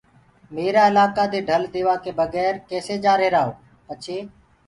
ميرآ 0.55 0.83
الآڪآ 0.89 1.25
دي 1.33 1.39
ڍل 1.49 1.61
ديوآڪي 1.73 2.11
بگير 2.19 2.53
ڪيسي 2.69 2.95
جآهيرآئو 3.05 3.51
پڇي 3.87 4.17